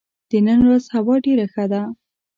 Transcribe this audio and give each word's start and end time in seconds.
د 0.29 0.31
نن 0.47 0.59
ورځ 0.67 0.85
هوا 0.95 1.15
ډېره 1.25 1.45
ښه 1.53 1.65
ده. 1.71 1.81